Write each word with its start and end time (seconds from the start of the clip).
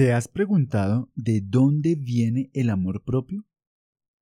¿Te 0.00 0.14
has 0.14 0.28
preguntado 0.28 1.10
de 1.14 1.42
dónde 1.42 1.94
viene 1.94 2.50
el 2.54 2.70
amor 2.70 3.04
propio? 3.04 3.44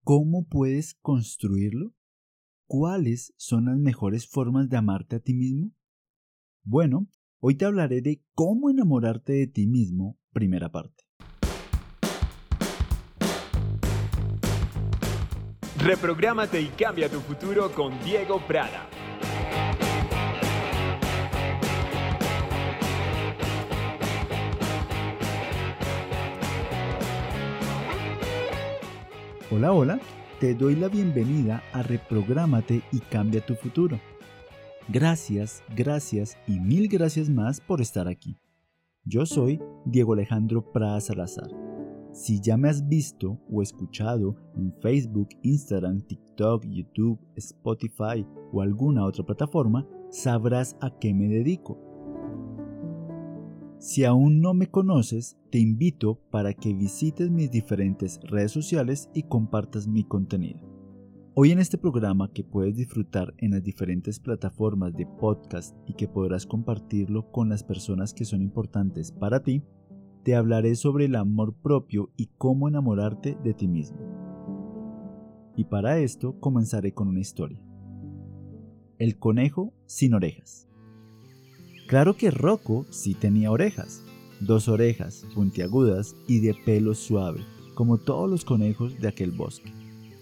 ¿Cómo 0.02 0.44
puedes 0.48 0.94
construirlo? 0.94 1.94
¿Cuáles 2.66 3.32
son 3.36 3.66
las 3.66 3.78
mejores 3.78 4.26
formas 4.26 4.68
de 4.68 4.76
amarte 4.76 5.14
a 5.14 5.20
ti 5.20 5.34
mismo? 5.34 5.70
Bueno, 6.64 7.06
hoy 7.38 7.54
te 7.54 7.64
hablaré 7.64 8.00
de 8.00 8.24
cómo 8.34 8.70
enamorarte 8.70 9.34
de 9.34 9.46
ti 9.46 9.68
mismo, 9.68 10.18
primera 10.32 10.68
parte. 10.68 11.04
Reprográmate 15.78 16.60
y 16.60 16.66
cambia 16.70 17.08
tu 17.08 17.20
futuro 17.20 17.70
con 17.70 17.92
Diego 18.02 18.44
Prada. 18.48 18.90
Hola, 29.50 29.72
hola, 29.72 29.98
te 30.40 30.54
doy 30.54 30.76
la 30.76 30.88
bienvenida 30.88 31.62
a 31.72 31.82
Reprográmate 31.82 32.82
y 32.92 32.98
cambia 32.98 33.40
tu 33.40 33.54
futuro. 33.54 33.98
Gracias, 34.88 35.62
gracias 35.74 36.36
y 36.46 36.60
mil 36.60 36.86
gracias 36.86 37.30
más 37.30 37.58
por 37.58 37.80
estar 37.80 38.08
aquí. 38.08 38.36
Yo 39.04 39.24
soy 39.24 39.58
Diego 39.86 40.12
Alejandro 40.12 40.70
Prada 40.70 41.00
Salazar. 41.00 41.48
Si 42.12 42.42
ya 42.42 42.58
me 42.58 42.68
has 42.68 42.86
visto 42.88 43.40
o 43.50 43.62
escuchado 43.62 44.36
en 44.54 44.70
Facebook, 44.82 45.30
Instagram, 45.40 46.02
TikTok, 46.02 46.66
YouTube, 46.66 47.18
Spotify 47.36 48.26
o 48.52 48.60
alguna 48.60 49.06
otra 49.06 49.24
plataforma, 49.24 49.88
sabrás 50.10 50.76
a 50.82 50.90
qué 50.90 51.14
me 51.14 51.26
dedico 51.26 51.87
si 53.78 54.04
aún 54.04 54.40
no 54.40 54.54
me 54.54 54.66
conoces, 54.66 55.38
te 55.50 55.58
invito 55.58 56.18
para 56.30 56.52
que 56.52 56.74
visites 56.74 57.30
mis 57.30 57.50
diferentes 57.50 58.18
redes 58.24 58.50
sociales 58.50 59.08
y 59.14 59.22
compartas 59.22 59.86
mi 59.86 60.02
contenido. 60.02 60.58
Hoy 61.34 61.52
en 61.52 61.60
este 61.60 61.78
programa 61.78 62.32
que 62.32 62.42
puedes 62.42 62.74
disfrutar 62.74 63.34
en 63.38 63.52
las 63.52 63.62
diferentes 63.62 64.18
plataformas 64.18 64.96
de 64.96 65.06
podcast 65.06 65.76
y 65.86 65.94
que 65.94 66.08
podrás 66.08 66.44
compartirlo 66.44 67.30
con 67.30 67.48
las 67.48 67.62
personas 67.62 68.12
que 68.12 68.24
son 68.24 68.42
importantes 68.42 69.12
para 69.12 69.44
ti, 69.44 69.62
te 70.24 70.34
hablaré 70.34 70.74
sobre 70.74 71.04
el 71.04 71.14
amor 71.14 71.54
propio 71.54 72.10
y 72.16 72.30
cómo 72.36 72.66
enamorarte 72.66 73.38
de 73.44 73.54
ti 73.54 73.68
mismo. 73.68 73.98
Y 75.54 75.64
para 75.64 75.98
esto 76.00 76.40
comenzaré 76.40 76.92
con 76.92 77.06
una 77.06 77.20
historia. 77.20 77.62
El 78.98 79.20
conejo 79.20 79.72
sin 79.86 80.14
orejas. 80.14 80.67
Claro 81.88 82.18
que 82.18 82.30
Rocco 82.30 82.84
sí 82.90 83.14
tenía 83.14 83.50
orejas, 83.50 84.02
dos 84.40 84.68
orejas 84.68 85.24
puntiagudas 85.34 86.16
y 86.26 86.40
de 86.40 86.52
pelo 86.52 86.94
suave, 86.94 87.40
como 87.74 87.96
todos 87.96 88.28
los 88.28 88.44
conejos 88.44 89.00
de 89.00 89.08
aquel 89.08 89.30
bosque. 89.30 89.72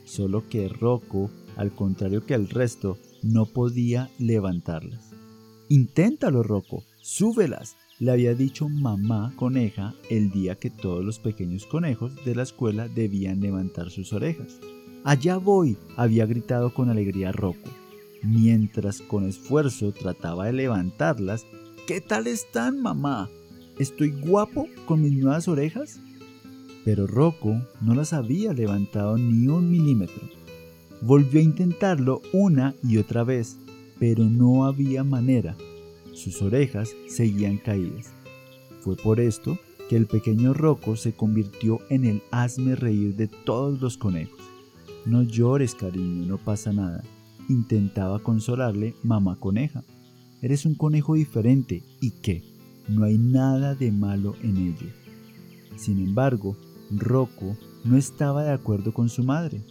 Solo 0.05 0.49
que 0.49 0.69
Rocco, 0.69 1.29
al 1.57 1.73
contrario 1.73 2.25
que 2.25 2.35
el 2.35 2.49
resto, 2.49 2.99
no 3.25 3.47
podía 3.47 4.09
levantarlas. 4.21 5.11
Inténtalo, 5.69 6.45
Rocco, 6.45 6.85
súbelas, 7.03 7.77
le 7.99 8.13
había 8.13 8.35
dicho 8.35 8.69
mamá 8.69 9.33
coneja 9.35 9.93
el 10.09 10.31
día 10.31 10.55
que 10.55 10.71
todos 10.71 11.05
los 11.05 11.19
pequeños 11.19 11.67
conejos 11.67 12.13
de 12.25 12.37
la 12.37 12.45
escuela 12.45 12.87
debían 12.87 13.41
levantar 13.41 13.91
sus 13.91 14.13
orejas. 14.13 14.61
Allá 15.03 15.37
voy, 15.39 15.77
había 15.97 16.27
gritado 16.27 16.73
con 16.73 16.91
alegría 16.91 17.33
Rocco 17.33 17.71
mientras 18.23 19.01
con 19.01 19.29
esfuerzo 19.29 19.93
trataba 19.93 20.47
de 20.47 20.53
levantarlas. 20.53 21.47
¿Qué 21.87 22.01
tal 22.01 22.27
están, 22.27 22.81
mamá? 22.81 23.29
¿Estoy 23.79 24.11
guapo 24.11 24.67
con 24.87 25.03
mis 25.03 25.13
nuevas 25.13 25.49
orejas? 25.49 26.01
Pero 26.85 27.07
Rocco 27.07 27.61
no 27.81 27.95
las 27.95 28.13
había 28.13 28.53
levantado 28.53 29.19
ni 29.19 29.49
un 29.49 29.71
milímetro. 29.71 30.29
Volvió 31.03 31.41
a 31.41 31.45
intentarlo 31.45 32.23
una 32.33 32.75
y 32.83 32.97
otra 32.97 33.23
vez, 33.25 33.59
pero 33.99 34.25
no 34.25 34.65
había 34.65 35.05
manera. 35.05 35.57
Sus 36.15 36.41
orejas 36.43 36.91
seguían 37.09 37.59
caídas. 37.59 38.13
Fue 38.81 38.97
por 38.97 39.21
esto 39.21 39.59
que 39.89 39.97
el 39.97 40.07
pequeño 40.07 40.55
Rocco 40.55 40.97
se 40.97 41.13
convirtió 41.13 41.81
en 41.91 42.05
el 42.05 42.23
hazme 42.31 42.77
reír 42.77 43.15
de 43.15 43.29
todos 43.29 43.81
los 43.81 43.99
conejos. 43.99 44.41
No 45.05 45.23
llores, 45.23 45.75
cariño, 45.75 46.27
no 46.27 46.39
pasa 46.39 46.73
nada 46.73 47.03
intentaba 47.49 48.19
consolarle 48.21 48.95
mamá 49.03 49.37
coneja. 49.39 49.85
Eres 50.43 50.67
un 50.67 50.75
conejo 50.75 51.15
diferente 51.15 51.83
y 52.01 52.11
qué, 52.23 52.43
no 52.89 53.05
hay 53.05 53.19
nada 53.19 53.75
de 53.75 53.91
malo 53.91 54.35
en 54.43 54.57
ello. 54.57 54.89
Sin 55.77 55.99
embargo, 55.99 56.57
Rocco 56.91 57.57
no 57.85 57.97
estaba 57.97 58.45
de 58.45 58.53
acuerdo 58.53 58.93
con 58.93 59.09
su 59.09 59.25
madre. 59.25 59.63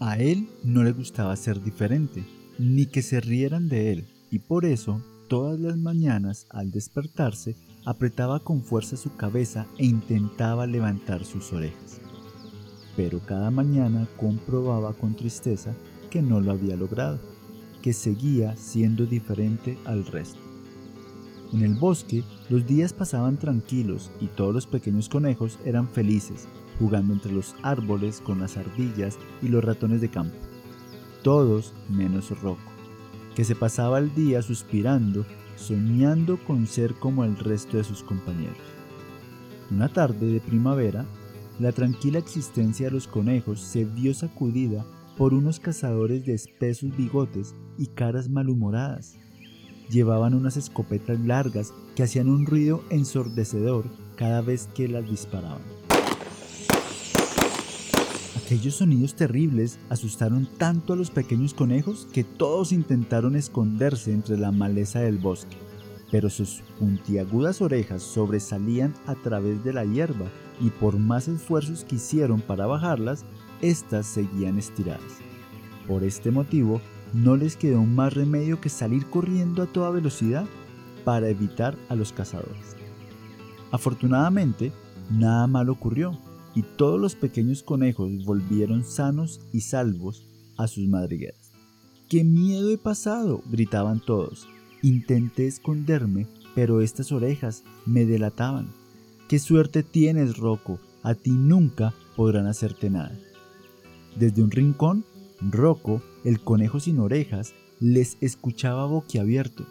A 0.00 0.18
él 0.18 0.48
no 0.64 0.82
le 0.82 0.92
gustaba 0.92 1.36
ser 1.36 1.62
diferente, 1.62 2.24
ni 2.58 2.86
que 2.86 3.02
se 3.02 3.20
rieran 3.20 3.68
de 3.68 3.92
él, 3.92 4.04
y 4.30 4.38
por 4.38 4.64
eso 4.64 5.02
todas 5.28 5.58
las 5.60 5.76
mañanas 5.76 6.46
al 6.50 6.70
despertarse 6.70 7.56
apretaba 7.84 8.40
con 8.40 8.62
fuerza 8.62 8.96
su 8.96 9.14
cabeza 9.16 9.66
e 9.78 9.86
intentaba 9.86 10.66
levantar 10.66 11.24
sus 11.24 11.52
orejas. 11.52 12.00
Pero 12.96 13.20
cada 13.20 13.50
mañana 13.50 14.06
comprobaba 14.18 14.92
con 14.92 15.14
tristeza 15.14 15.74
que 16.12 16.20
no 16.20 16.42
lo 16.42 16.52
había 16.52 16.76
logrado, 16.76 17.18
que 17.80 17.94
seguía 17.94 18.54
siendo 18.54 19.06
diferente 19.06 19.78
al 19.86 20.04
resto. 20.04 20.38
En 21.54 21.62
el 21.62 21.74
bosque 21.74 22.22
los 22.50 22.66
días 22.66 22.92
pasaban 22.92 23.38
tranquilos 23.38 24.10
y 24.20 24.26
todos 24.26 24.52
los 24.52 24.66
pequeños 24.66 25.08
conejos 25.08 25.58
eran 25.64 25.88
felices, 25.88 26.48
jugando 26.78 27.14
entre 27.14 27.32
los 27.32 27.54
árboles 27.62 28.20
con 28.20 28.40
las 28.40 28.58
ardillas 28.58 29.18
y 29.40 29.48
los 29.48 29.64
ratones 29.64 30.02
de 30.02 30.10
campo. 30.10 30.36
Todos 31.22 31.72
menos 31.88 32.28
Rocco, 32.42 32.60
que 33.34 33.44
se 33.44 33.54
pasaba 33.54 33.98
el 33.98 34.14
día 34.14 34.42
suspirando, 34.42 35.24
soñando 35.56 36.38
con 36.44 36.66
ser 36.66 36.92
como 36.94 37.24
el 37.24 37.38
resto 37.38 37.78
de 37.78 37.84
sus 37.84 38.02
compañeros. 38.02 38.58
Una 39.70 39.88
tarde 39.88 40.26
de 40.26 40.40
primavera, 40.40 41.06
la 41.58 41.72
tranquila 41.72 42.18
existencia 42.18 42.88
de 42.88 42.92
los 42.92 43.08
conejos 43.08 43.60
se 43.60 43.86
vio 43.86 44.12
sacudida 44.12 44.84
por 45.16 45.34
unos 45.34 45.60
cazadores 45.60 46.24
de 46.24 46.34
espesos 46.34 46.96
bigotes 46.96 47.54
y 47.78 47.86
caras 47.86 48.28
malhumoradas. 48.28 49.16
Llevaban 49.90 50.34
unas 50.34 50.56
escopetas 50.56 51.20
largas 51.20 51.72
que 51.94 52.02
hacían 52.02 52.28
un 52.28 52.46
ruido 52.46 52.82
ensordecedor 52.90 53.84
cada 54.16 54.40
vez 54.40 54.68
que 54.74 54.88
las 54.88 55.08
disparaban. 55.08 55.62
Aquellos 58.44 58.76
sonidos 58.76 59.14
terribles 59.14 59.78
asustaron 59.88 60.46
tanto 60.58 60.92
a 60.92 60.96
los 60.96 61.10
pequeños 61.10 61.54
conejos 61.54 62.06
que 62.12 62.22
todos 62.22 62.72
intentaron 62.72 63.34
esconderse 63.34 64.12
entre 64.12 64.36
la 64.36 64.52
maleza 64.52 65.00
del 65.00 65.16
bosque, 65.16 65.56
pero 66.10 66.28
sus 66.28 66.62
puntiagudas 66.78 67.62
orejas 67.62 68.02
sobresalían 68.02 68.92
a 69.06 69.14
través 69.14 69.64
de 69.64 69.72
la 69.72 69.84
hierba 69.86 70.26
y 70.60 70.68
por 70.68 70.98
más 70.98 71.28
esfuerzos 71.28 71.84
que 71.84 71.96
hicieron 71.96 72.42
para 72.42 72.66
bajarlas, 72.66 73.24
éstas 73.62 74.06
seguían 74.06 74.58
estiradas. 74.58 75.18
Por 75.86 76.04
este 76.04 76.30
motivo, 76.30 76.80
no 77.12 77.36
les 77.36 77.56
quedó 77.56 77.82
más 77.84 78.14
remedio 78.14 78.60
que 78.60 78.68
salir 78.68 79.06
corriendo 79.06 79.62
a 79.62 79.66
toda 79.66 79.90
velocidad 79.90 80.46
para 81.04 81.28
evitar 81.28 81.76
a 81.88 81.94
los 81.94 82.12
cazadores. 82.12 82.76
Afortunadamente, 83.70 84.72
nada 85.10 85.46
mal 85.46 85.68
ocurrió 85.70 86.18
y 86.54 86.62
todos 86.62 87.00
los 87.00 87.14
pequeños 87.14 87.62
conejos 87.62 88.24
volvieron 88.24 88.84
sanos 88.84 89.40
y 89.52 89.62
salvos 89.62 90.28
a 90.56 90.68
sus 90.68 90.86
madrigueras. 90.88 91.52
¡Qué 92.08 92.24
miedo 92.24 92.70
he 92.70 92.78
pasado! 92.78 93.42
gritaban 93.50 94.00
todos. 94.00 94.46
Intenté 94.82 95.46
esconderme, 95.46 96.26
pero 96.54 96.80
estas 96.82 97.12
orejas 97.12 97.64
me 97.86 98.04
delataban. 98.04 98.68
¡Qué 99.28 99.38
suerte 99.38 99.82
tienes, 99.82 100.36
Rocco! 100.36 100.78
A 101.02 101.14
ti 101.14 101.30
nunca 101.30 101.94
podrán 102.16 102.46
hacerte 102.46 102.90
nada. 102.90 103.18
Desde 104.16 104.42
un 104.42 104.50
rincón, 104.50 105.04
Rocco, 105.40 106.02
el 106.24 106.40
conejo 106.40 106.80
sin 106.80 106.98
orejas, 106.98 107.54
les 107.80 108.16
escuchaba 108.20 108.86
boquiabierto. 108.86 109.64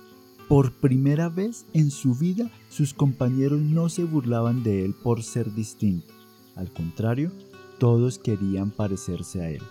Por 0.50 0.74
primera 0.74 1.30
vez 1.30 1.66
en 1.74 1.92
su 1.92 2.16
vida, 2.16 2.52
sus 2.70 2.94
compañeros 2.94 3.62
no 3.62 3.88
se 3.88 4.04
burlaban 4.04 4.64
de 4.64 4.84
él 4.84 4.94
por 4.94 5.24
ser 5.24 5.54
distinto. 5.54 6.14
Al 6.56 6.72
contrario, 6.74 7.32
todos 7.80 8.20
querían 8.20 8.72
parecerse 8.72 9.42
a 9.42 9.50
él. 9.50 9.62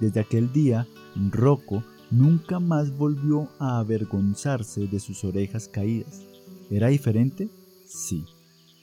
Desde 0.00 0.20
aquel 0.20 0.52
día, 0.52 0.86
Rocco 1.30 1.82
nunca 2.10 2.60
más 2.60 2.96
volvió 2.96 3.48
a 3.58 3.78
avergonzarse 3.78 4.86
de 4.86 5.00
sus 5.00 5.24
orejas 5.24 5.68
caídas. 5.68 6.22
¿Era 6.70 6.88
diferente? 6.88 7.48
Sí. 7.86 8.24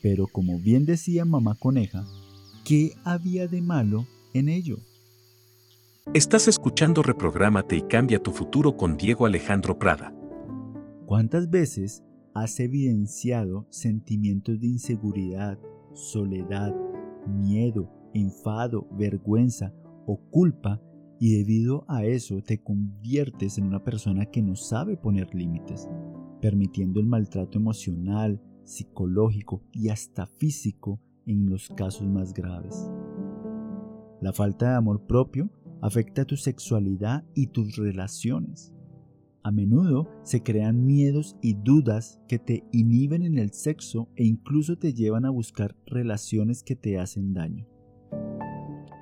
Pero 0.02 0.28
como 0.28 0.60
bien 0.60 0.86
decía 0.86 1.26
mamá 1.26 1.56
coneja, 1.56 2.06
¿qué 2.64 2.96
había 3.04 3.48
de 3.48 3.62
malo 3.62 4.08
en 4.38 4.50
ello. 4.50 4.78
Estás 6.14 6.48
escuchando 6.48 7.04
Reprográmate 7.04 7.76
y 7.76 7.82
cambia 7.82 8.20
tu 8.20 8.32
futuro 8.32 8.78
con 8.78 8.98
Diego 8.98 9.26
Alejandro 9.26 9.78
Prada. 9.78 10.14
¿Cuántas 11.06 11.50
veces 11.50 12.04
has 12.34 12.60
evidenciado 12.60 13.68
sentimientos 13.70 14.60
de 14.60 14.68
inseguridad, 14.68 15.60
soledad, 15.94 16.74
miedo, 17.28 17.92
enfado, 18.14 18.88
vergüenza 18.92 19.74
o 20.06 20.18
culpa 20.30 20.82
y 21.20 21.38
debido 21.38 21.84
a 21.88 22.06
eso 22.06 22.42
te 22.42 22.62
conviertes 22.62 23.58
en 23.58 23.66
una 23.66 23.84
persona 23.84 24.26
que 24.28 24.42
no 24.42 24.56
sabe 24.56 24.98
poner 24.98 25.34
límites, 25.34 25.90
permitiendo 26.42 27.00
el 27.00 27.08
maltrato 27.08 27.58
emocional, 27.58 28.42
psicológico 28.64 29.64
y 29.72 29.90
hasta 29.90 30.28
físico 30.28 31.00
en 31.26 31.50
los 31.50 31.70
casos 31.70 32.08
más 32.08 32.34
graves. 32.34 32.90
La 34.22 34.34
falta 34.34 34.72
de 34.72 34.76
amor 34.76 35.06
propio 35.06 35.50
afecta 35.82 36.26
tu 36.26 36.38
sexualidad 36.38 37.24
y 37.36 37.48
tus 37.48 37.76
relaciones. 37.76 38.74
A 39.44 39.52
menudo 39.52 40.10
se 40.24 40.42
crean 40.42 40.86
miedos 40.86 41.38
y 41.42 41.54
dudas 41.54 42.20
que 42.28 42.40
te 42.40 42.66
inhiben 42.72 43.24
en 43.24 43.38
el 43.38 43.54
sexo 43.54 44.10
e 44.16 44.26
incluso 44.26 44.78
te 44.78 44.94
llevan 44.94 45.26
a 45.26 45.30
buscar 45.30 45.76
relaciones 45.86 46.64
que 46.64 46.76
te 46.76 47.00
hacen 47.00 47.34
daño. 47.34 47.66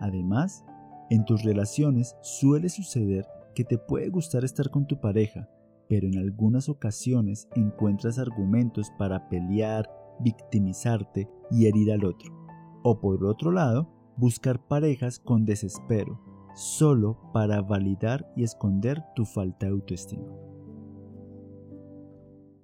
Además, 0.01 0.65
en 1.09 1.23
tus 1.25 1.43
relaciones 1.43 2.15
suele 2.21 2.69
suceder 2.69 3.25
que 3.55 3.63
te 3.63 3.77
puede 3.77 4.09
gustar 4.09 4.43
estar 4.43 4.69
con 4.69 4.85
tu 4.85 4.99
pareja, 4.99 5.49
pero 5.87 6.07
en 6.07 6.17
algunas 6.17 6.67
ocasiones 6.67 7.47
encuentras 7.55 8.19
argumentos 8.19 8.91
para 8.99 9.29
pelear, 9.29 9.89
victimizarte 10.19 11.29
y 11.49 11.67
herir 11.67 11.91
al 11.91 12.03
otro. 12.05 12.31
O 12.83 12.99
por 12.99 13.25
otro 13.25 13.51
lado, 13.51 13.94
buscar 14.17 14.65
parejas 14.67 15.19
con 15.19 15.45
desespero, 15.45 16.19
solo 16.55 17.17
para 17.33 17.61
validar 17.61 18.31
y 18.35 18.43
esconder 18.43 19.03
tu 19.15 19.25
falta 19.25 19.65
de 19.65 19.73
autoestima. 19.73 20.31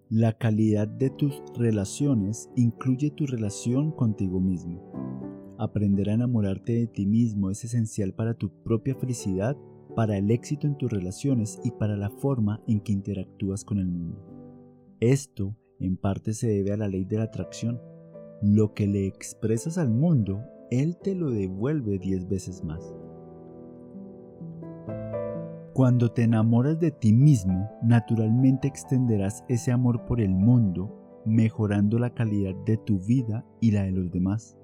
La 0.09 0.33
calidad 0.33 0.89
de 0.89 1.09
tus 1.09 1.41
relaciones 1.55 2.49
incluye 2.57 3.11
tu 3.11 3.25
relación 3.25 3.91
contigo 3.91 4.41
mismo. 4.41 4.81
Aprender 5.57 6.09
a 6.09 6.13
enamorarte 6.13 6.73
de 6.73 6.87
ti 6.87 7.05
mismo 7.05 7.49
es 7.49 7.63
esencial 7.63 8.13
para 8.13 8.33
tu 8.33 8.49
propia 8.63 8.95
felicidad, 8.95 9.55
para 9.95 10.17
el 10.17 10.31
éxito 10.31 10.67
en 10.67 10.77
tus 10.77 10.91
relaciones 10.91 11.61
y 11.63 11.71
para 11.71 11.95
la 11.95 12.09
forma 12.09 12.61
en 12.67 12.81
que 12.81 12.91
interactúas 12.91 13.63
con 13.63 13.77
el 13.77 13.87
mundo. 13.87 14.21
Esto 14.99 15.55
en 15.79 15.97
parte 15.97 16.33
se 16.33 16.47
debe 16.47 16.73
a 16.73 16.77
la 16.77 16.87
ley 16.87 17.05
de 17.05 17.17
la 17.17 17.23
atracción. 17.23 17.79
Lo 18.41 18.73
que 18.73 18.87
le 18.87 19.07
expresas 19.07 19.77
al 19.77 19.89
mundo, 19.89 20.43
él 20.71 20.97
te 20.97 21.13
lo 21.13 21.29
devuelve 21.29 21.99
diez 21.99 22.27
veces 22.27 22.63
más. 22.63 22.95
Cuando 25.73 26.11
te 26.11 26.23
enamoras 26.23 26.79
de 26.79 26.91
ti 26.91 27.13
mismo, 27.13 27.69
naturalmente 27.83 28.67
extenderás 28.67 29.43
ese 29.49 29.71
amor 29.71 30.05
por 30.05 30.21
el 30.21 30.33
mundo, 30.33 31.21
mejorando 31.25 31.99
la 31.99 32.13
calidad 32.13 32.55
de 32.65 32.77
tu 32.77 32.99
vida 32.99 33.45
y 33.59 33.71
la 33.71 33.83
de 33.83 33.91
los 33.91 34.11
demás. 34.11 34.57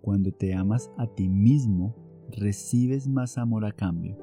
Cuando 0.00 0.32
te 0.32 0.54
amas 0.54 0.90
a 0.96 1.06
ti 1.06 1.28
mismo, 1.28 1.96
recibes 2.30 3.08
más 3.08 3.38
amor 3.38 3.64
a 3.64 3.72
cambio. 3.72 4.16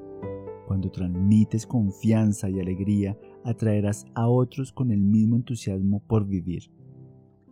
Cuando 0.66 0.90
transmites 0.90 1.66
confianza 1.66 2.48
y 2.48 2.58
alegría, 2.58 3.18
atraerás 3.44 4.06
a 4.14 4.28
otros 4.28 4.72
con 4.72 4.90
el 4.90 5.00
mismo 5.00 5.36
entusiasmo 5.36 6.00
por 6.06 6.26
vivir. 6.26 6.70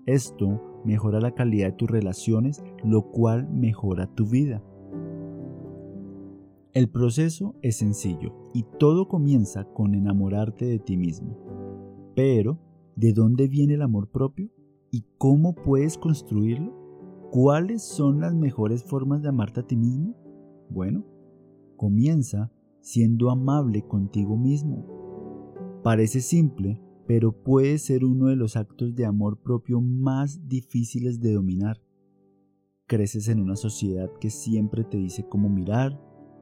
Esto 0.07 0.74
mejora 0.85 1.21
la 1.21 1.33
calidad 1.33 1.69
de 1.69 1.77
tus 1.77 1.91
relaciones, 1.91 2.63
lo 2.83 3.11
cual 3.11 3.49
mejora 3.51 4.07
tu 4.15 4.27
vida. 4.27 4.63
El 6.73 6.89
proceso 6.89 7.55
es 7.63 7.77
sencillo 7.77 8.35
y 8.53 8.65
todo 8.79 9.07
comienza 9.07 9.65
con 9.65 9.95
enamorarte 9.95 10.65
de 10.65 10.81
ti 10.81 10.97
mismo. 10.97 11.39
Pero, 12.17 12.59
¿de 12.97 13.13
dónde 13.13 13.47
viene 13.47 13.75
el 13.75 13.83
amor 13.83 14.09
propio? 14.09 14.51
¿Y 14.91 15.05
cómo 15.19 15.55
puedes 15.55 15.97
construirlo? 15.99 16.73
¿Cuáles 17.31 17.83
son 17.83 18.21
las 18.21 18.35
mejores 18.35 18.83
formas 18.83 19.23
de 19.23 19.29
amarte 19.29 19.61
a 19.61 19.67
ti 19.67 19.77
mismo? 19.77 20.15
Bueno, 20.69 21.05
comienza 21.77 22.51
siendo 22.81 23.31
amable 23.31 23.83
contigo 23.83 24.37
mismo. 24.37 24.85
Parece 25.83 26.21
simple, 26.21 26.81
pero 27.07 27.33
puede 27.33 27.79
ser 27.79 28.05
uno 28.05 28.27
de 28.27 28.37
los 28.37 28.57
actos 28.57 28.95
de 28.95 29.05
amor 29.05 29.41
propio 29.43 29.81
más 29.81 30.49
difíciles 30.49 31.21
de 31.21 31.33
dominar. 31.33 31.81
Creces 32.87 33.29
en 33.29 33.41
una 33.41 33.57
sociedad 33.57 34.11
que 34.21 34.31
siempre 34.31 34.85
te 34.85 34.99
dice 34.99 35.27
cómo 35.29 35.49
mirar, 35.49 36.01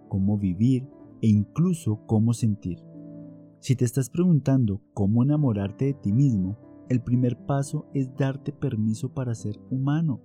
cómo 0.09 0.39
vivir 0.39 0.89
e 1.21 1.29
incluso 1.29 2.05
cómo 2.07 2.35
sentir. 2.35 2.79
Si 3.61 3.77
te 3.77 3.85
estás 3.85 4.11
preguntando 4.11 4.83
cómo 4.93 5.23
enamorarte 5.23 5.85
de 5.87 5.95
ti 5.95 6.13
mismo, 6.13 6.59
el 6.89 7.01
primer 7.01 7.47
paso 7.47 7.87
es 7.95 8.15
darte 8.17 8.53
permiso 8.53 9.15
para 9.15 9.35
ser 9.35 9.59
humano. 9.71 10.21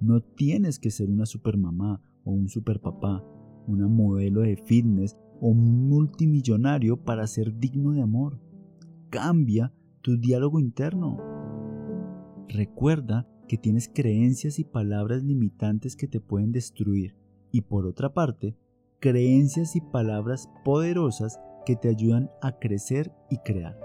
No 0.00 0.20
tienes 0.20 0.78
que 0.78 0.90
ser 0.90 1.08
una 1.08 1.24
supermamá 1.24 2.02
o 2.24 2.32
un 2.32 2.48
superpapá, 2.48 3.24
una 3.66 3.86
modelo 3.86 4.40
de 4.40 4.56
fitness 4.56 5.16
o 5.40 5.48
un 5.48 5.88
multimillonario 5.88 6.96
para 7.02 7.26
ser 7.26 7.58
digno 7.58 7.92
de 7.92 8.02
amor. 8.02 8.40
Cambia 9.14 9.72
tu 10.02 10.18
diálogo 10.18 10.58
interno. 10.58 11.18
Recuerda 12.48 13.28
que 13.46 13.56
tienes 13.56 13.88
creencias 13.88 14.58
y 14.58 14.64
palabras 14.64 15.22
limitantes 15.22 15.94
que 15.94 16.08
te 16.08 16.18
pueden 16.18 16.50
destruir. 16.50 17.14
Y 17.52 17.60
por 17.60 17.86
otra 17.86 18.12
parte, 18.12 18.56
creencias 18.98 19.76
y 19.76 19.80
palabras 19.80 20.50
poderosas 20.64 21.38
que 21.64 21.76
te 21.76 21.90
ayudan 21.90 22.28
a 22.42 22.58
crecer 22.58 23.12
y 23.30 23.36
crear. 23.38 23.78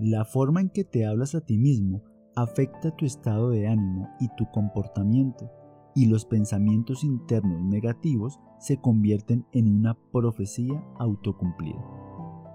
La 0.00 0.24
forma 0.24 0.60
en 0.60 0.70
que 0.70 0.82
te 0.82 1.06
hablas 1.06 1.36
a 1.36 1.42
ti 1.42 1.56
mismo 1.56 2.02
afecta 2.34 2.90
tu 2.96 3.04
estado 3.04 3.50
de 3.50 3.68
ánimo 3.68 4.08
y 4.18 4.26
tu 4.36 4.50
comportamiento, 4.50 5.52
y 5.94 6.06
los 6.06 6.24
pensamientos 6.24 7.04
internos 7.04 7.62
negativos 7.62 8.40
se 8.58 8.76
convierten 8.76 9.46
en 9.52 9.72
una 9.72 9.96
profecía 10.10 10.82
autocumplida. 10.98 11.78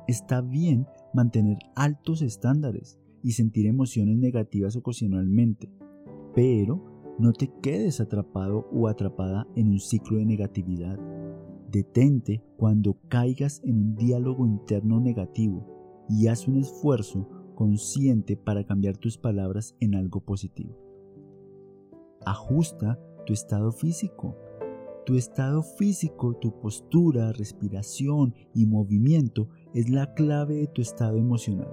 Está 0.05 0.41
bien 0.41 0.85
mantener 1.13 1.57
altos 1.75 2.21
estándares 2.21 2.99
y 3.23 3.31
sentir 3.31 3.65
emociones 3.65 4.17
negativas 4.17 4.75
ocasionalmente, 4.75 5.69
pero 6.33 7.15
no 7.19 7.33
te 7.33 7.51
quedes 7.61 7.99
atrapado 7.99 8.67
o 8.71 8.87
atrapada 8.87 9.45
en 9.55 9.69
un 9.69 9.79
ciclo 9.79 10.17
de 10.17 10.25
negatividad. 10.25 10.97
Detente 11.69 12.41
cuando 12.57 12.97
caigas 13.09 13.61
en 13.63 13.75
un 13.75 13.95
diálogo 13.95 14.45
interno 14.45 14.99
negativo 14.99 16.05
y 16.09 16.27
haz 16.27 16.47
un 16.47 16.57
esfuerzo 16.57 17.27
consciente 17.55 18.37
para 18.37 18.63
cambiar 18.63 18.97
tus 18.97 19.17
palabras 19.17 19.75
en 19.79 19.95
algo 19.95 20.21
positivo. 20.21 20.77
Ajusta 22.25 22.97
tu 23.25 23.33
estado 23.33 23.71
físico. 23.71 24.35
Tu 25.05 25.15
estado 25.15 25.61
físico, 25.61 26.35
tu 26.35 26.59
postura, 26.59 27.31
respiración 27.33 28.33
y 28.53 28.65
movimiento 28.65 29.49
es 29.73 29.89
la 29.89 30.13
clave 30.13 30.55
de 30.55 30.67
tu 30.67 30.81
estado 30.81 31.17
emocional. 31.17 31.71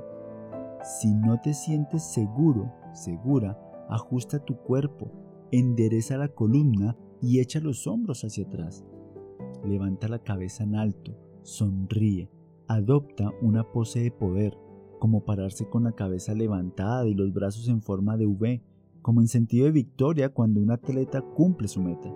Si 0.83 1.15
no 1.15 1.41
te 1.41 1.55
sientes 1.55 2.03
seguro, 2.03 2.73
segura, 2.93 3.59
ajusta 3.89 4.45
tu 4.45 4.57
cuerpo, 4.57 5.11
endereza 5.51 6.17
la 6.19 6.29
columna 6.29 6.97
y 7.23 7.41
echa 7.41 7.61
los 7.61 7.87
hombros 7.87 8.25
hacia 8.25 8.45
atrás. 8.45 8.85
Levanta 9.65 10.09
la 10.09 10.19
cabeza 10.19 10.65
en 10.65 10.77
alto, 10.77 11.17
sonríe, 11.43 12.31
adopta 12.69 13.33
una 13.41 13.65
pose 13.65 14.01
de 14.01 14.11
poder, 14.11 14.57
como 14.99 15.25
pararse 15.25 15.69
con 15.69 15.85
la 15.85 15.93
cabeza 15.93 16.35
levantada 16.35 17.07
y 17.07 17.15
los 17.15 17.33
brazos 17.33 17.69
en 17.69 17.83
forma 17.83 18.17
de 18.17 18.27
V, 18.27 18.63
como 19.03 19.21
en 19.21 19.29
sentido 19.29 19.67
de 19.67 19.73
victoria 19.73 20.33
cuando 20.33 20.61
un 20.61 20.71
atleta 20.71 21.23
cumple 21.23 21.69
su 21.69 21.83
meta. 21.83 22.11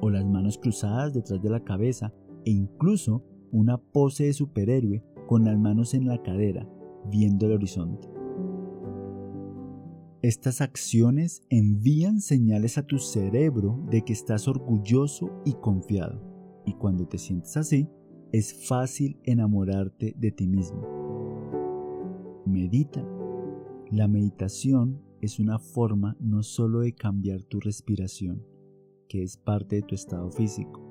O 0.00 0.10
las 0.10 0.24
manos 0.24 0.58
cruzadas 0.58 1.12
detrás 1.12 1.40
de 1.40 1.50
la 1.50 1.60
cabeza 1.60 2.12
e 2.44 2.50
incluso 2.50 3.22
una 3.54 3.78
pose 3.78 4.24
de 4.24 4.32
superhéroe 4.32 5.04
con 5.28 5.44
las 5.44 5.56
manos 5.56 5.94
en 5.94 6.08
la 6.08 6.20
cadera, 6.20 6.68
viendo 7.08 7.46
el 7.46 7.52
horizonte. 7.52 8.08
Estas 10.22 10.60
acciones 10.60 11.44
envían 11.50 12.20
señales 12.20 12.78
a 12.78 12.82
tu 12.82 12.98
cerebro 12.98 13.80
de 13.90 14.02
que 14.02 14.12
estás 14.12 14.48
orgulloso 14.48 15.30
y 15.44 15.52
confiado. 15.52 16.20
Y 16.66 16.72
cuando 16.72 17.06
te 17.06 17.16
sientes 17.16 17.56
así, 17.56 17.88
es 18.32 18.66
fácil 18.66 19.20
enamorarte 19.22 20.16
de 20.18 20.32
ti 20.32 20.48
mismo. 20.48 20.82
Medita. 22.46 23.06
La 23.92 24.08
meditación 24.08 25.00
es 25.20 25.38
una 25.38 25.60
forma 25.60 26.16
no 26.18 26.42
solo 26.42 26.80
de 26.80 26.92
cambiar 26.92 27.42
tu 27.42 27.60
respiración, 27.60 28.42
que 29.08 29.22
es 29.22 29.36
parte 29.36 29.76
de 29.76 29.82
tu 29.82 29.94
estado 29.94 30.32
físico, 30.32 30.83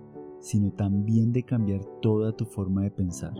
sino 0.43 0.73
también 0.73 1.31
de 1.31 1.43
cambiar 1.43 1.85
toda 2.01 2.35
tu 2.35 2.43
forma 2.43 2.83
de 2.83 2.91
pensar. 2.91 3.33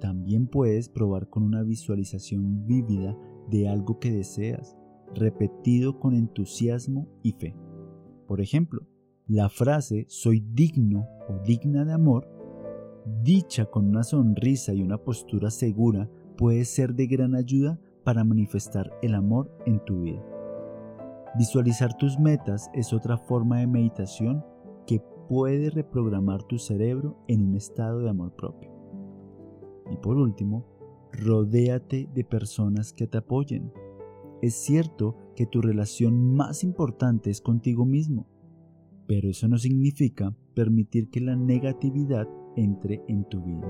También 0.00 0.46
puedes 0.46 0.88
probar 0.88 1.28
con 1.28 1.42
una 1.42 1.64
visualización 1.64 2.64
vívida 2.64 3.18
de 3.50 3.68
algo 3.68 3.98
que 3.98 4.12
deseas 4.12 4.76
repetido 5.14 5.98
con 5.98 6.14
entusiasmo 6.14 7.08
y 7.24 7.32
fe. 7.32 7.56
Por 8.28 8.40
ejemplo, 8.40 8.86
la 9.26 9.48
frase 9.48 10.04
soy 10.08 10.40
digno 10.40 11.08
o 11.28 11.42
digna 11.44 11.84
de 11.84 11.92
amor, 11.92 12.28
dicha 13.22 13.64
con 13.66 13.88
una 13.88 14.04
sonrisa 14.04 14.74
y 14.74 14.82
una 14.82 14.98
postura 14.98 15.50
segura, 15.50 16.08
puede 16.36 16.64
ser 16.64 16.94
de 16.94 17.08
gran 17.08 17.34
ayuda 17.34 17.80
para 18.04 18.22
manifestar 18.22 18.92
el 19.02 19.16
amor 19.16 19.50
en 19.66 19.84
tu 19.84 20.02
vida. 20.02 20.24
Visualizar 21.36 21.96
tus 21.96 22.16
metas 22.20 22.70
es 22.74 22.92
otra 22.92 23.18
forma 23.18 23.58
de 23.58 23.66
meditación 23.66 24.44
puede 25.28 25.70
reprogramar 25.70 26.42
tu 26.44 26.58
cerebro 26.58 27.16
en 27.28 27.48
un 27.48 27.56
estado 27.56 28.00
de 28.00 28.10
amor 28.10 28.34
propio. 28.34 28.70
Y 29.90 29.96
por 29.96 30.16
último, 30.16 30.66
rodéate 31.12 32.08
de 32.12 32.24
personas 32.24 32.92
que 32.92 33.06
te 33.06 33.18
apoyen. 33.18 33.72
Es 34.42 34.54
cierto 34.54 35.16
que 35.34 35.46
tu 35.46 35.60
relación 35.60 36.34
más 36.34 36.64
importante 36.64 37.30
es 37.30 37.40
contigo 37.40 37.84
mismo, 37.84 38.26
pero 39.06 39.30
eso 39.30 39.48
no 39.48 39.58
significa 39.58 40.34
permitir 40.54 41.10
que 41.10 41.20
la 41.20 41.36
negatividad 41.36 42.28
entre 42.56 43.02
en 43.08 43.24
tu 43.28 43.42
vida. 43.42 43.66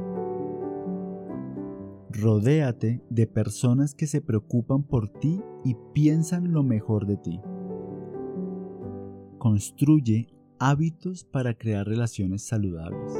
Rodéate 2.10 3.02
de 3.10 3.26
personas 3.26 3.94
que 3.94 4.06
se 4.06 4.22
preocupan 4.22 4.84
por 4.84 5.08
ti 5.08 5.42
y 5.64 5.76
piensan 5.92 6.52
lo 6.52 6.62
mejor 6.62 7.06
de 7.06 7.16
ti. 7.16 7.40
Construye 9.38 10.35
hábitos 10.58 11.24
para 11.24 11.54
crear 11.54 11.86
relaciones 11.86 12.42
saludables 12.42 13.12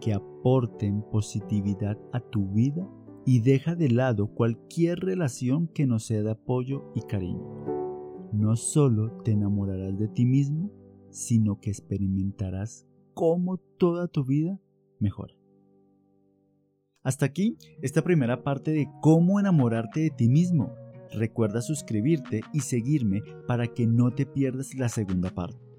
que 0.00 0.12
aporten 0.12 1.02
positividad 1.10 1.98
a 2.12 2.20
tu 2.20 2.48
vida 2.48 2.88
y 3.24 3.40
deja 3.40 3.76
de 3.76 3.88
lado 3.88 4.28
cualquier 4.34 4.98
relación 4.98 5.68
que 5.68 5.86
no 5.86 5.98
sea 5.98 6.22
de 6.22 6.32
apoyo 6.32 6.90
y 6.94 7.02
cariño. 7.02 8.32
No 8.32 8.56
solo 8.56 9.22
te 9.22 9.32
enamorarás 9.32 9.98
de 9.98 10.08
ti 10.08 10.26
mismo, 10.26 10.70
sino 11.10 11.60
que 11.60 11.70
experimentarás 11.70 12.86
cómo 13.14 13.58
toda 13.78 14.08
tu 14.08 14.24
vida 14.24 14.58
mejora. 14.98 15.34
Hasta 17.04 17.26
aquí 17.26 17.56
esta 17.82 18.02
primera 18.02 18.42
parte 18.42 18.70
de 18.72 18.88
cómo 19.00 19.38
enamorarte 19.38 20.00
de 20.00 20.10
ti 20.10 20.28
mismo. 20.28 20.72
Recuerda 21.12 21.60
suscribirte 21.60 22.40
y 22.52 22.60
seguirme 22.60 23.22
para 23.46 23.66
que 23.66 23.86
no 23.86 24.12
te 24.12 24.24
pierdas 24.24 24.74
la 24.74 24.88
segunda 24.88 25.30
parte. 25.30 25.71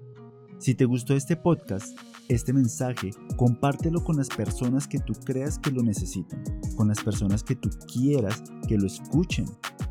Si 0.64 0.74
te 0.74 0.86
gustó 0.86 1.14
este 1.14 1.36
podcast, 1.36 1.94
este 2.26 2.54
mensaje, 2.54 3.10
compártelo 3.36 4.02
con 4.02 4.16
las 4.16 4.30
personas 4.30 4.88
que 4.88 4.98
tú 4.98 5.12
creas 5.12 5.58
que 5.58 5.70
lo 5.70 5.82
necesitan, 5.82 6.42
con 6.74 6.88
las 6.88 7.04
personas 7.04 7.44
que 7.44 7.54
tú 7.54 7.68
quieras 7.92 8.42
que 8.66 8.78
lo 8.78 8.86
escuchen, 8.86 9.44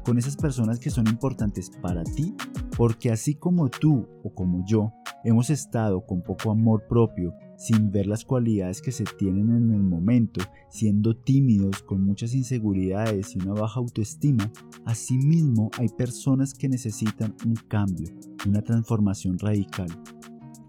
con 0.04 0.18
esas 0.18 0.36
personas 0.36 0.80
que 0.80 0.90
son 0.90 1.08
importantes 1.08 1.70
para 1.80 2.04
ti, 2.04 2.34
porque 2.76 3.12
así 3.12 3.36
como 3.36 3.70
tú 3.70 4.08
o 4.24 4.34
como 4.34 4.66
yo 4.66 4.92
hemos 5.24 5.52
estado 5.52 6.08
con 6.08 6.24
poco 6.24 6.50
amor 6.50 6.88
propio, 6.90 7.36
sin 7.56 7.92
ver 7.92 8.08
las 8.08 8.26
cualidades 8.26 8.82
que 8.82 8.92
se 8.92 9.04
tienen 9.04 9.52
en 9.52 9.72
el 9.76 9.84
momento, 9.84 10.42
siendo 10.72 11.16
tímidos, 11.16 11.84
con 11.84 12.02
muchas 12.02 12.34
inseguridades 12.34 13.36
y 13.36 13.44
una 13.44 13.54
baja 13.54 13.80
autoestima, 13.80 14.52
asimismo 14.86 15.70
hay 15.78 15.90
personas 15.90 16.56
que 16.56 16.68
necesitan 16.68 17.36
un 17.46 17.58
cambio, 17.68 18.10
una 18.48 18.64
transformación 18.64 19.38
radical 19.38 19.90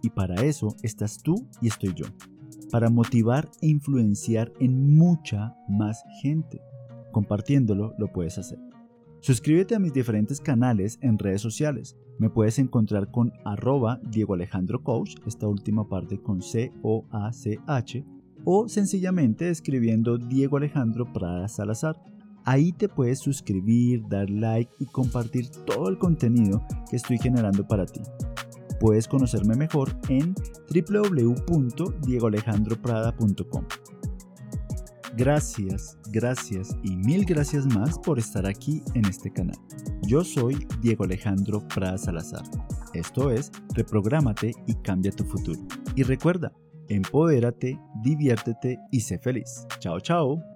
y 0.04 0.10
para 0.10 0.34
eso 0.44 0.76
estás 0.82 1.18
tú 1.22 1.48
y 1.62 1.68
estoy 1.68 1.94
yo. 1.94 2.04
Para 2.70 2.90
motivar 2.90 3.48
e 3.62 3.68
influenciar 3.68 4.52
en 4.60 4.94
mucha 4.96 5.56
más 5.66 6.04
gente. 6.20 6.60
Compartiéndolo 7.10 7.94
lo 7.96 8.12
puedes 8.12 8.36
hacer. 8.36 8.58
Suscríbete 9.20 9.74
a 9.74 9.78
mis 9.78 9.94
diferentes 9.94 10.40
canales 10.40 10.98
en 11.00 11.18
redes 11.18 11.40
sociales. 11.40 11.96
Me 12.18 12.28
puedes 12.28 12.58
encontrar 12.58 13.10
con 13.10 13.32
arroba 13.46 13.98
Diego 14.10 14.34
Alejandro 14.34 14.82
Coach, 14.82 15.14
esta 15.26 15.48
última 15.48 15.88
parte 15.88 16.20
con 16.20 16.42
C-O-A-C-H, 16.42 18.04
o 18.44 18.68
sencillamente 18.68 19.48
escribiendo 19.48 20.18
Diego 20.18 20.58
Alejandro 20.58 21.10
Prada 21.10 21.48
Salazar. 21.48 21.96
Ahí 22.44 22.72
te 22.72 22.90
puedes 22.90 23.20
suscribir, 23.20 24.06
dar 24.06 24.28
like 24.28 24.70
y 24.78 24.84
compartir 24.84 25.48
todo 25.64 25.88
el 25.88 25.96
contenido 25.96 26.62
que 26.90 26.96
estoy 26.96 27.16
generando 27.16 27.66
para 27.66 27.86
ti. 27.86 28.02
Puedes 28.80 29.06
conocerme 29.08 29.54
mejor 29.54 29.90
en 30.08 30.34
www.diegoalejandroprada.com. 30.70 33.64
Gracias, 35.16 35.96
gracias 36.10 36.76
y 36.82 36.96
mil 36.96 37.24
gracias 37.24 37.66
más 37.66 38.00
por 38.00 38.18
estar 38.18 38.46
aquí 38.46 38.82
en 38.94 39.06
este 39.06 39.32
canal. 39.32 39.56
Yo 40.02 40.24
soy 40.24 40.66
Diego 40.80 41.04
Alejandro 41.04 41.66
Prada 41.68 41.98
Salazar. 41.98 42.42
Esto 42.94 43.30
es 43.30 43.52
Reprográmate 43.74 44.50
y 44.66 44.74
cambia 44.74 45.12
tu 45.12 45.24
futuro. 45.24 45.60
Y 45.94 46.02
recuerda, 46.02 46.52
empodérate, 46.88 47.78
diviértete 48.02 48.80
y 48.90 49.00
sé 49.00 49.18
feliz. 49.18 49.66
Chao, 49.78 50.00
chao. 50.00 50.53